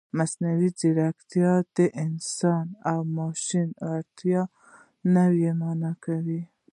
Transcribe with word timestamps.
مصنوعي 0.17 0.69
ځیرکتیا 0.79 1.53
د 1.75 1.77
انسان 2.05 2.65
او 2.91 2.97
ماشین 3.17 3.67
اړیکه 3.91 4.41
نوې 5.15 5.49
مانا 5.59 5.91
کوي. 6.05 6.41